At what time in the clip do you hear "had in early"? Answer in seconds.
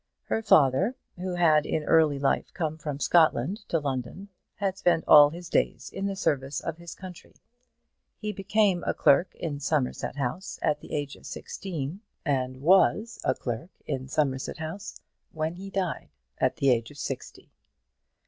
1.35-2.17